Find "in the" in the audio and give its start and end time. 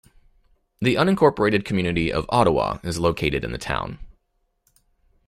3.43-3.59